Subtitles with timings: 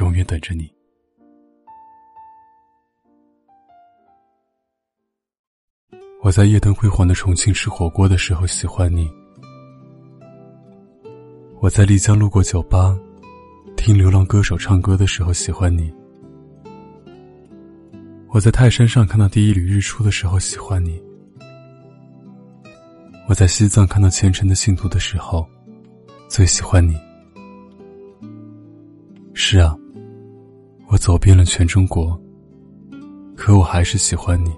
[0.00, 0.72] 永远等着你。
[6.20, 9.10] 我在夜灯辉煌的重庆吃火锅的时候喜欢你。
[11.60, 12.98] 我在丽江路过酒吧，
[13.76, 15.92] 听流浪歌手唱歌的时候喜欢你。
[18.28, 21.00] 我在泰山上看到第一缕日出的时候喜欢你。
[23.28, 25.48] 我在西藏看到虔诚的信徒的时候，
[26.28, 26.98] 最喜欢你。
[29.34, 29.76] 是啊。
[30.86, 32.18] 我走遍了全中国，
[33.34, 34.52] 可我还是喜欢你。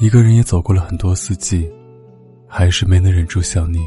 [0.00, 1.68] 一个人也走过了很多四季，
[2.46, 3.80] 还是没能忍住想你。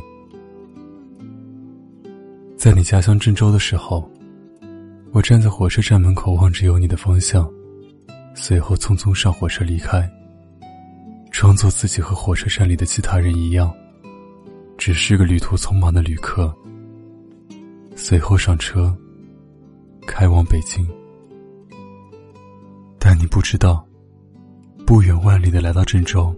[2.57, 4.07] 在你家乡郑州的时候，
[5.11, 7.49] 我站在火车站门口望着有你的方向，
[8.35, 10.07] 随后匆匆上火车离开，
[11.31, 13.73] 装作自己和火车站里的其他人一样，
[14.77, 16.53] 只是个旅途匆忙的旅客。
[17.95, 18.95] 随后上车。
[20.05, 20.87] 开往北京，
[22.99, 23.85] 但你不知道，
[24.85, 26.35] 不远万里的来到郑州，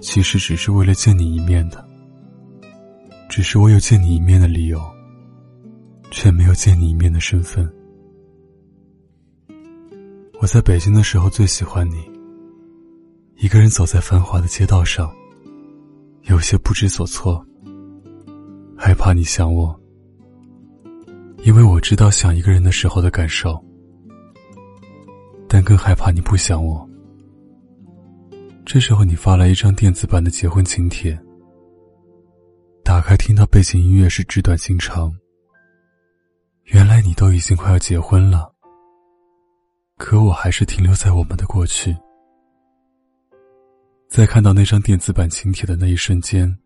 [0.00, 1.86] 其实只是为了见你一面的。
[3.28, 4.80] 只是我有见你一面的理由，
[6.10, 7.66] 却没有见你一面的身份。
[10.40, 11.96] 我在北京的时候最喜欢你，
[13.36, 15.10] 一个人走在繁华的街道上，
[16.24, 17.42] 有些不知所措，
[18.76, 19.81] 害怕你想我。
[21.44, 23.60] 因为我知道想一个人的时候的感受，
[25.48, 26.88] 但更害怕你不想我。
[28.64, 31.18] 这时候你发来一张电子版的结婚请帖，
[32.84, 35.12] 打开听到背景音乐是纸短情长。
[36.66, 38.54] 原来你都已经快要结婚了，
[39.98, 41.94] 可我还是停留在我们的过去。
[44.08, 46.56] 在看到那张电子版请帖的那一瞬间，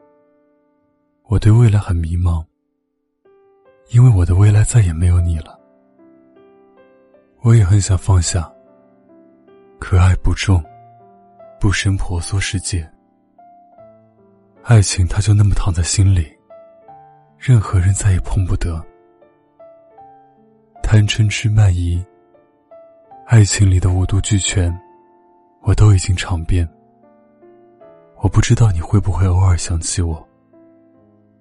[1.25, 2.45] 我对未来很迷茫。
[3.89, 5.59] 因为我的未来再也没有你了，
[7.43, 8.53] 我也很想放下。
[9.79, 10.63] 可爱不重，
[11.61, 12.89] 不生婆娑世界。
[14.65, 16.27] 爱情它就那么躺在心里，
[17.39, 18.85] 任何人再也碰不得。
[20.83, 22.05] 贪嗔痴慢疑，
[23.27, 24.77] 爱情里的五毒俱全，
[25.63, 26.69] 我都已经尝遍。
[28.17, 30.27] 我不知道你会不会偶尔想起我，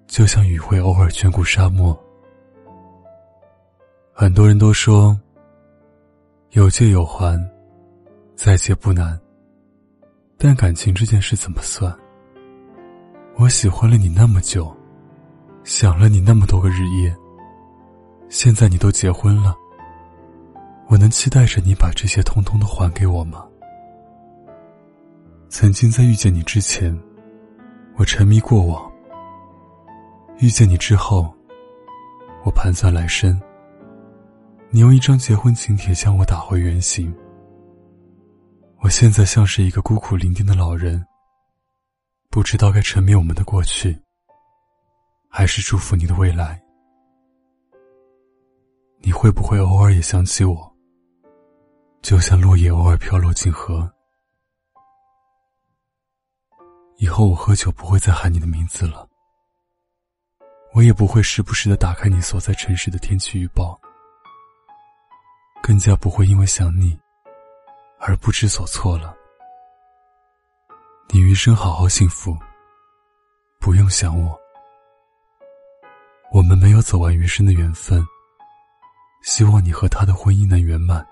[0.06, 2.00] 就像雨会偶尔眷顾沙漠。
[4.18, 5.14] 很多人都说，
[6.52, 7.38] 有借有还，
[8.34, 9.20] 再借不难。
[10.38, 11.94] 但感情这件事怎么算？
[13.36, 14.74] 我喜欢了你那么久，
[15.64, 17.14] 想了你那么多个日夜。
[18.30, 19.54] 现在你都结婚了，
[20.88, 23.46] 我能期待着你把这些通通都还给我吗？
[25.50, 26.98] 曾经在遇见你之前，
[27.96, 28.90] 我沉迷过往；
[30.38, 31.30] 遇见你之后，
[32.44, 33.38] 我盘算来生。
[34.76, 37.10] 你用一张结婚请帖将我打回原形。
[38.80, 41.02] 我现在像是一个孤苦伶仃的老人，
[42.28, 43.98] 不知道该沉迷我们的过去，
[45.30, 46.62] 还是祝福你的未来。
[48.98, 50.70] 你会不会偶尔也想起我？
[52.02, 53.90] 就像落叶偶尔飘落进河。
[56.98, 59.08] 以后我喝酒不会再喊你的名字了，
[60.74, 63.80] 我也不会时不时的打开你所在城市的天气预报。
[65.66, 66.96] 更加不会因为想你
[67.98, 69.12] 而不知所措了。
[71.08, 72.38] 你余生好好幸福，
[73.58, 74.38] 不用想我。
[76.30, 78.00] 我们没有走完余生的缘分，
[79.24, 81.04] 希望你和他的婚姻能圆满。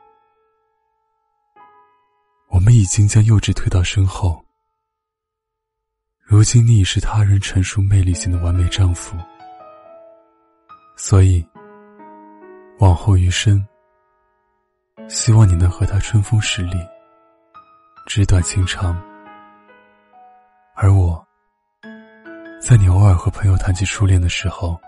[2.48, 4.40] 我们已经将幼稚推到身后，
[6.20, 9.16] 如今你已是他人成熟魅力型的完美丈夫，
[10.96, 11.44] 所以
[12.78, 13.60] 往后余生。
[15.08, 16.78] 希望你能和他春风十里，
[18.06, 19.00] 纸短情长。
[20.74, 21.24] 而我，
[22.60, 24.80] 在你偶尔和朋友谈起初恋的时候，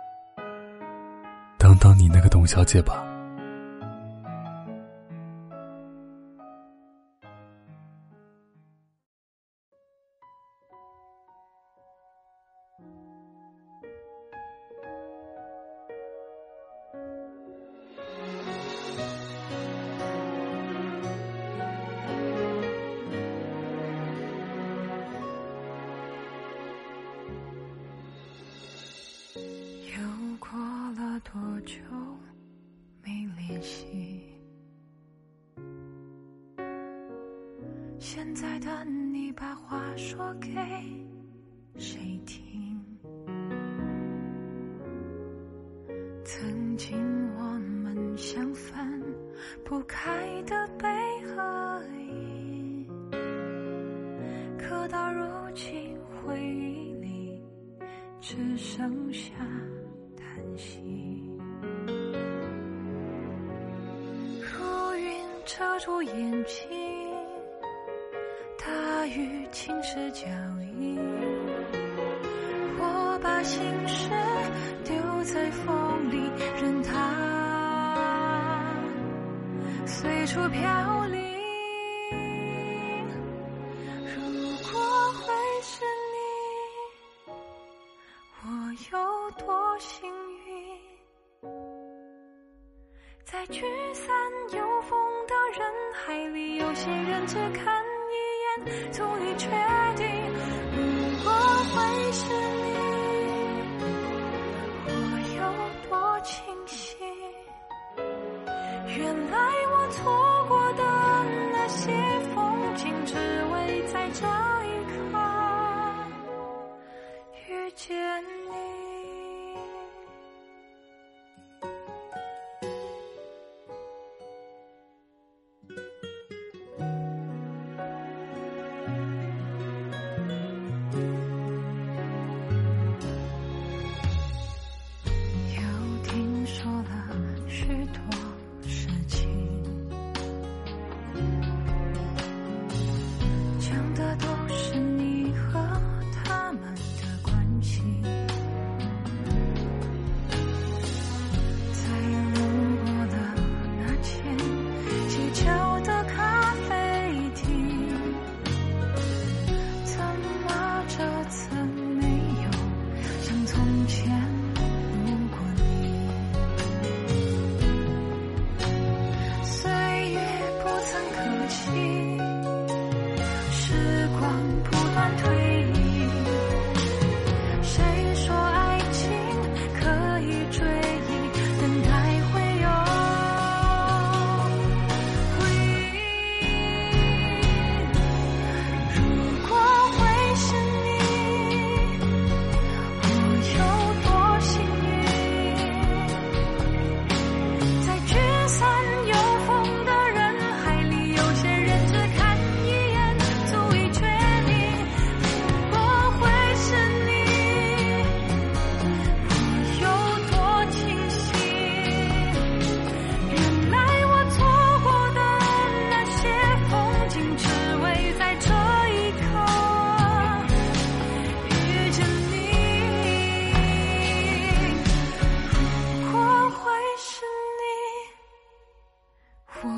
[1.59, 3.16] 当当你那个董小姐吧。
[39.39, 40.49] 把话说给
[41.77, 42.83] 谁听？
[46.25, 46.97] 曾经
[47.37, 47.43] 我
[47.83, 49.03] 们像分
[49.63, 50.89] 不开的悲
[51.27, 52.89] 和影，
[54.59, 55.23] 可到如
[55.55, 55.95] 今
[56.25, 57.39] 回忆里
[58.23, 59.35] 只剩下
[60.17, 60.81] 叹息。
[64.41, 66.96] 如云遮住眼睛。
[69.09, 70.27] 雨侵蚀脚
[70.81, 70.99] 印，
[72.79, 74.11] 我把心事
[74.85, 74.95] 丢
[75.25, 76.31] 在风里，
[76.61, 76.93] 任它
[79.87, 81.23] 随处飘零。
[84.15, 84.21] 如
[84.71, 84.81] 果
[85.13, 85.33] 会
[85.63, 86.19] 是你，
[88.43, 88.47] 我
[88.93, 90.11] 有多幸
[90.47, 90.51] 运？
[93.25, 93.63] 在聚
[93.95, 94.15] 散
[94.53, 94.99] 有风
[95.29, 97.86] 的人海里，有些人只看。
[98.93, 99.49] 足以确
[99.97, 100.07] 定，
[100.73, 101.33] 如果
[101.75, 102.46] 会是。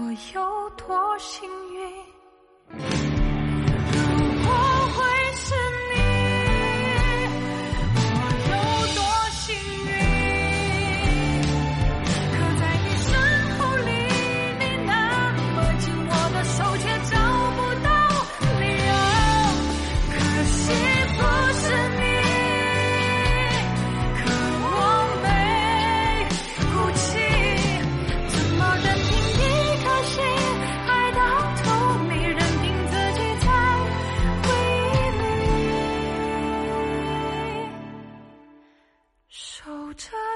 [0.08, 2.02] 我有多幸运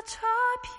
[0.05, 0.19] 这
[0.63, 0.73] 片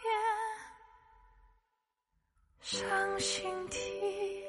[2.60, 4.42] 伤心地